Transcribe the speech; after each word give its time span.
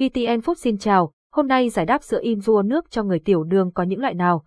VTN 0.00 0.40
Food 0.40 0.54
xin 0.54 0.78
chào, 0.78 1.12
hôm 1.32 1.48
nay 1.48 1.70
giải 1.70 1.86
đáp 1.86 2.02
sữa 2.02 2.18
Insua 2.22 2.62
nước 2.62 2.90
cho 2.90 3.02
người 3.02 3.18
tiểu 3.18 3.44
đường 3.44 3.70
có 3.72 3.82
những 3.82 4.00
loại 4.00 4.14
nào. 4.14 4.44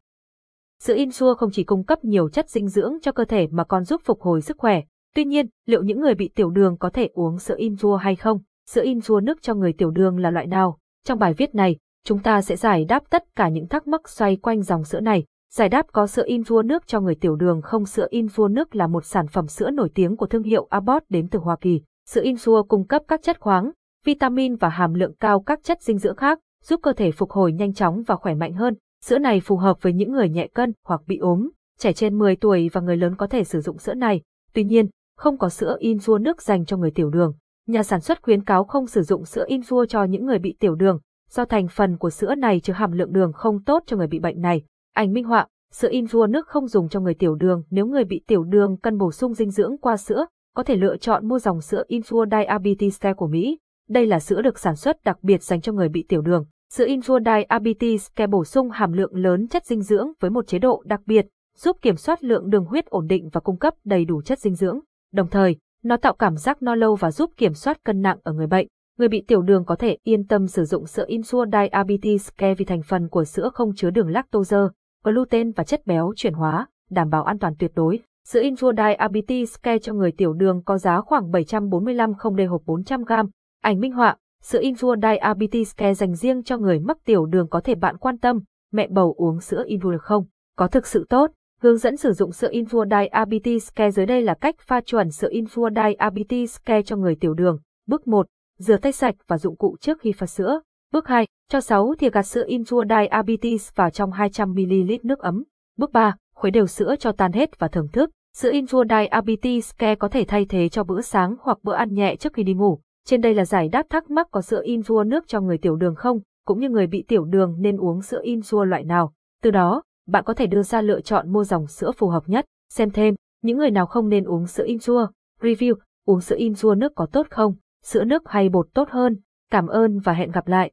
Sữa 0.84 0.96
Insua 0.96 1.36
không 1.36 1.52
chỉ 1.52 1.64
cung 1.64 1.84
cấp 1.84 2.04
nhiều 2.04 2.30
chất 2.30 2.50
dinh 2.50 2.68
dưỡng 2.68 2.94
cho 3.02 3.12
cơ 3.12 3.26
thể 3.26 3.48
mà 3.52 3.64
còn 3.64 3.84
giúp 3.84 4.02
phục 4.04 4.22
hồi 4.22 4.42
sức 4.42 4.58
khỏe. 4.58 4.82
Tuy 5.16 5.26
nhiên, 5.26 5.46
liệu 5.66 5.84
những 5.84 6.02
người 6.02 6.16
bị 6.16 6.30
tiểu 6.36 6.50
đường 6.50 6.78
có 6.78 6.90
thể 6.90 7.10
uống 7.14 7.40
sữa 7.40 7.56
Insua 7.58 7.96
hay 7.96 8.16
không? 8.16 8.40
Sữa 8.70 8.84
Insua 8.84 9.20
nước 9.20 9.42
cho 9.42 9.54
người 9.56 9.74
tiểu 9.74 9.92
đường 9.92 10.20
là 10.20 10.32
loại 10.32 10.48
nào? 10.48 10.78
Trong 11.06 11.20
bài 11.20 11.34
viết 11.34 11.56
này, 11.56 11.78
chúng 12.06 12.20
ta 12.20 12.42
sẽ 12.42 12.56
giải 12.56 12.86
đáp 12.86 13.04
tất 13.10 13.36
cả 13.36 13.50
những 13.50 13.68
thắc 13.68 13.88
mắc 13.88 14.10
xoay 14.10 14.36
quanh 14.36 14.62
dòng 14.62 14.84
sữa 14.84 15.00
này. 15.00 15.26
Giải 15.54 15.70
đáp 15.70 15.86
có 15.92 16.08
sữa 16.08 16.24
Insua 16.26 16.62
nước 16.62 16.88
cho 16.88 17.00
người 17.00 17.16
tiểu 17.16 17.36
đường 17.36 17.62
không? 17.62 17.86
Sữa 17.86 18.08
Insua 18.10 18.48
nước 18.48 18.76
là 18.76 18.88
một 18.88 19.06
sản 19.06 19.28
phẩm 19.28 19.48
sữa 19.48 19.70
nổi 19.70 19.90
tiếng 19.96 20.18
của 20.18 20.26
thương 20.26 20.44
hiệu 20.44 20.68
Abbott 20.70 21.06
đến 21.10 21.28
từ 21.30 21.40
Hoa 21.40 21.56
Kỳ. 21.62 21.82
Sữa 22.10 22.22
Insua 22.24 22.64
cung 22.64 22.88
cấp 22.88 23.02
các 23.08 23.22
chất 23.24 23.40
khoáng, 23.40 23.72
vitamin 24.06 24.56
và 24.56 24.70
hàm 24.70 24.94
lượng 24.94 25.14
cao 25.20 25.40
các 25.40 25.60
chất 25.64 25.82
dinh 25.82 25.98
dưỡng 25.98 26.16
khác, 26.16 26.40
giúp 26.64 26.80
cơ 26.84 26.94
thể 26.94 27.12
phục 27.12 27.32
hồi 27.32 27.54
nhanh 27.54 27.74
chóng 27.74 28.04
và 28.08 28.16
khỏe 28.16 28.36
mạnh 28.36 28.54
hơn. 28.54 28.76
Sữa 29.06 29.18
này 29.18 29.40
phù 29.40 29.58
hợp 29.58 29.82
với 29.82 29.94
những 29.94 30.12
người 30.12 30.30
nhẹ 30.30 30.48
cân 30.48 30.74
hoặc 30.86 31.02
bị 31.08 31.18
ốm, 31.18 31.50
trẻ 31.78 31.94
trên 31.94 32.18
10 32.18 32.36
tuổi 32.36 32.70
và 32.74 32.82
người 32.82 32.98
lớn 32.98 33.16
có 33.16 33.28
thể 33.28 33.44
sử 33.44 33.62
dụng 33.62 33.78
sữa 33.78 33.94
này. 33.94 34.22
Tuy 34.54 34.64
nhiên, 34.64 34.88
không 35.18 35.38
có 35.38 35.50
sữa 35.50 35.78
Inzua 35.80 36.22
nước 36.22 36.42
dành 36.42 36.66
cho 36.66 36.78
người 36.78 36.92
tiểu 36.92 37.10
đường. 37.10 37.34
Nhà 37.68 37.84
sản 37.84 38.02
xuất 38.02 38.22
khuyến 38.22 38.44
cáo 38.44 38.64
không 38.64 38.88
sử 38.88 39.02
dụng 39.02 39.26
sữa 39.26 39.46
Inzua 39.48 39.86
cho 39.86 40.04
những 40.04 40.26
người 40.26 40.40
bị 40.40 40.56
tiểu 40.60 40.76
đường, 40.76 41.00
do 41.30 41.46
thành 41.46 41.68
phần 41.68 41.98
của 41.98 42.10
sữa 42.10 42.36
này 42.36 42.60
chứa 42.60 42.74
hàm 42.74 42.92
lượng 42.92 43.14
đường 43.14 43.34
không 43.34 43.64
tốt 43.64 43.84
cho 43.86 43.98
người 43.98 44.08
bị 44.08 44.20
bệnh 44.20 44.42
này. 44.42 44.64
Ảnh 44.94 45.14
minh 45.14 45.24
họa, 45.24 45.48
sữa 45.74 45.90
Inzua 45.92 46.30
nước 46.30 46.48
không 46.48 46.68
dùng 46.68 46.90
cho 46.90 47.00
người 47.00 47.14
tiểu 47.14 47.36
đường. 47.36 47.64
Nếu 47.70 47.86
người 47.86 48.04
bị 48.04 48.22
tiểu 48.28 48.44
đường 48.44 48.78
cần 48.78 48.98
bổ 48.98 49.12
sung 49.12 49.34
dinh 49.34 49.52
dưỡng 49.52 49.78
qua 49.78 49.98
sữa, 49.98 50.26
có 50.56 50.64
thể 50.64 50.76
lựa 50.76 50.98
chọn 50.98 51.28
mua 51.28 51.40
dòng 51.40 51.62
sữa 51.62 51.84
Inzua 51.88 52.26
Diabetes 52.32 53.02
Care 53.02 53.14
của 53.14 53.28
Mỹ. 53.28 53.58
Đây 53.90 54.06
là 54.06 54.20
sữa 54.20 54.42
được 54.42 54.60
sản 54.60 54.76
xuất 54.76 55.04
đặc 55.04 55.18
biệt 55.22 55.44
dành 55.44 55.62
cho 55.62 55.72
người 55.72 55.90
bị 55.90 56.06
tiểu 56.10 56.22
đường. 56.22 56.46
Sữa 56.74 56.86
Insua 56.88 57.20
Abitis 57.48 58.08
kè 58.16 58.28
bổ 58.28 58.46
sung 58.46 58.70
hàm 58.70 58.92
lượng 58.92 59.16
lớn 59.16 59.48
chất 59.48 59.66
dinh 59.66 59.82
dưỡng 59.82 60.12
với 60.20 60.32
một 60.32 60.48
chế 60.48 60.60
độ 60.60 60.84
đặc 60.86 61.02
biệt, 61.06 61.26
giúp 61.58 61.78
kiểm 61.82 61.96
soát 61.96 62.24
lượng 62.24 62.50
đường 62.50 62.66
huyết 62.66 62.86
ổn 62.86 63.08
định 63.08 63.30
và 63.34 63.42
cung 63.42 63.58
cấp 63.58 63.74
đầy 63.84 64.06
đủ 64.06 64.22
chất 64.22 64.40
dinh 64.40 64.56
dưỡng. 64.56 64.80
Đồng 65.14 65.28
thời, 65.28 65.56
nó 65.84 65.98
tạo 65.98 66.14
cảm 66.14 66.36
giác 66.36 66.62
no 66.62 66.76
lâu 66.76 66.96
và 66.96 67.12
giúp 67.12 67.32
kiểm 67.38 67.54
soát 67.54 67.84
cân 67.84 68.02
nặng 68.02 68.18
ở 68.24 68.34
người 68.34 68.48
bệnh. 68.48 68.68
Người 68.98 69.08
bị 69.08 69.24
tiểu 69.28 69.42
đường 69.42 69.66
có 69.66 69.76
thể 69.76 69.98
yên 70.04 70.28
tâm 70.28 70.48
sử 70.48 70.66
dụng 70.66 70.88
sữa 70.88 71.06
Insua 71.08 71.46
Diabetes 71.46 72.30
Care 72.38 72.56
vì 72.56 72.66
thành 72.66 72.82
phần 72.82 73.10
của 73.10 73.24
sữa 73.24 73.50
không 73.54 73.76
chứa 73.76 73.90
đường 73.90 74.10
lactose, 74.10 74.58
gluten 75.04 75.52
và 75.52 75.64
chất 75.64 75.86
béo 75.86 76.14
chuyển 76.16 76.34
hóa, 76.34 76.68
đảm 76.90 77.10
bảo 77.10 77.24
an 77.24 77.40
toàn 77.40 77.54
tuyệt 77.60 77.72
đối. 77.76 78.00
Sữa 78.28 78.42
Insua 78.42 78.74
Diabetes 78.78 79.56
Care 79.64 79.80
cho 79.80 79.94
người 79.94 80.12
tiểu 80.12 80.34
đường 80.34 80.64
có 80.66 80.78
giá 80.78 81.02
khoảng 81.02 81.32
745 81.32 82.14
không 82.14 82.36
đề 82.36 82.46
hộp 82.46 82.62
400g. 82.66 83.28
Ảnh 83.62 83.80
minh 83.80 83.92
họa, 83.92 84.16
sữa 84.42 84.60
Invua 84.62 84.96
Diabetes 84.96 85.76
Care 85.78 85.94
dành 85.94 86.16
riêng 86.16 86.44
cho 86.44 86.58
người 86.58 86.80
mắc 86.80 86.98
tiểu 87.06 87.26
đường 87.26 87.48
có 87.50 87.62
thể 87.62 87.76
bạn 87.76 87.98
quan 87.98 88.18
tâm, 88.18 88.40
mẹ 88.72 88.88
bầu 88.88 89.14
uống 89.18 89.42
sữa 89.42 89.64
Invua 89.68 89.92
được 89.92 90.04
không? 90.04 90.26
Có 90.58 90.68
thực 90.68 90.88
sự 90.88 91.06
tốt? 91.10 91.32
Hướng 91.62 91.78
dẫn 91.78 91.98
sử 91.98 92.14
dụng 92.14 92.32
sữa 92.32 92.48
Invua 92.52 92.86
Diabetes 92.86 93.70
Care 93.76 93.92
dưới 93.92 94.06
đây 94.06 94.22
là 94.22 94.34
cách 94.34 94.56
pha 94.60 94.82
chuẩn 94.82 95.12
sữa 95.12 95.28
Invua 95.32 95.70
Diabetes 95.70 96.58
Care 96.66 96.82
cho 96.82 96.96
người 96.96 97.16
tiểu 97.16 97.34
đường. 97.34 97.60
Bước 97.88 98.08
1. 98.08 98.28
Rửa 98.60 98.78
tay 98.78 98.92
sạch 98.92 99.16
và 99.28 99.38
dụng 99.38 99.56
cụ 99.56 99.76
trước 99.80 100.00
khi 100.02 100.12
pha 100.12 100.28
sữa. 100.28 100.62
Bước 100.94 101.08
2. 101.08 101.28
Cho 101.50 101.62
6 101.62 101.94
thìa 102.00 102.10
gạt 102.10 102.24
sữa 102.24 102.44
Invua 102.48 102.84
Diabetes 102.90 103.70
vào 103.76 103.90
trong 103.90 104.12
200ml 104.12 104.98
nước 105.04 105.20
ấm. 105.20 105.44
Bước 105.78 105.92
3. 105.92 106.16
Khuấy 106.36 106.52
đều 106.52 106.68
sữa 106.68 106.96
cho 107.00 107.12
tan 107.12 107.32
hết 107.32 107.60
và 107.60 107.68
thưởng 107.68 107.88
thức. 107.94 108.10
Sữa 108.38 108.52
Invua 108.52 108.84
Diabetes 108.90 109.72
Care 109.78 109.96
có 109.96 110.08
thể 110.08 110.26
thay 110.28 110.46
thế 110.46 110.70
cho 110.70 110.84
bữa 110.84 111.02
sáng 111.02 111.36
hoặc 111.42 111.58
bữa 111.64 111.74
ăn 111.74 111.94
nhẹ 111.94 112.16
trước 112.16 112.34
khi 112.34 112.44
đi 112.44 112.54
ngủ. 112.54 112.80
Trên 113.10 113.22
đây 113.22 113.34
là 113.34 113.46
giải 113.46 113.70
đáp 113.70 113.86
thắc 113.90 114.12
mắc 114.12 114.28
có 114.32 114.42
sữa 114.42 114.62
Insua 114.64 115.04
nước 115.04 115.28
cho 115.28 115.42
người 115.42 115.58
tiểu 115.58 115.76
đường 115.76 115.96
không, 115.96 116.20
cũng 116.46 116.60
như 116.60 116.70
người 116.70 116.88
bị 116.88 117.06
tiểu 117.08 117.26
đường 117.26 117.56
nên 117.60 117.78
uống 117.78 118.02
sữa 118.02 118.20
Insua 118.24 118.64
loại 118.64 118.84
nào. 118.84 119.14
Từ 119.42 119.52
đó, 119.52 119.84
bạn 120.08 120.24
có 120.24 120.34
thể 120.34 120.48
đưa 120.48 120.64
ra 120.64 120.82
lựa 120.82 121.02
chọn 121.02 121.32
mua 121.32 121.44
dòng 121.44 121.68
sữa 121.68 121.92
phù 121.98 122.08
hợp 122.08 122.24
nhất. 122.30 122.46
Xem 122.74 122.92
thêm, 122.92 123.16
những 123.44 123.58
người 123.58 123.72
nào 123.72 123.86
không 123.86 124.10
nên 124.10 124.24
uống 124.24 124.48
sữa 124.48 124.64
Insua. 124.68 125.08
Review, 125.42 125.76
uống 126.06 126.22
sữa 126.22 126.36
Insua 126.40 126.76
nước 126.76 126.92
có 126.96 127.06
tốt 127.06 127.28
không? 127.30 127.56
Sữa 127.84 128.04
nước 128.04 128.24
hay 128.26 128.50
bột 128.50 128.68
tốt 128.74 128.90
hơn? 128.90 129.18
Cảm 129.52 129.68
ơn 129.68 130.00
và 130.00 130.14
hẹn 130.14 130.32
gặp 130.32 130.48
lại. 130.48 130.68